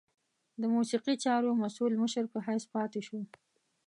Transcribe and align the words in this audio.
د 0.61 0.63
موسیقي 0.75 1.15
چارو 1.25 1.51
مسؤل 1.63 1.93
مشر 2.03 2.25
په 2.33 2.39
حیث 2.47 2.63
پاته 2.73 3.01
شو. 3.07 3.19